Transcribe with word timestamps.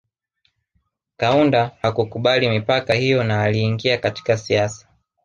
Kaunda 1.17 1.71
hakukubali 1.81 2.49
mipaka 2.49 2.93
hiyo 2.93 3.23
na 3.23 3.41
aliingia 3.43 3.97
katika 3.97 4.37
siasa 4.37 4.87